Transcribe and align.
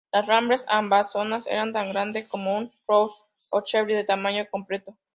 Los 0.11 0.25
Rambler 0.25 0.59
Ambassadors 0.67 1.45
eran 1.45 1.73
tan 1.73 1.89
grandes 1.91 2.27
como 2.27 2.57
un 2.57 2.71
Ford 2.71 3.11
o 3.51 3.61
Chevy 3.61 3.93
de 3.93 4.03
tamaño 4.03 4.47
completo. 4.49 4.97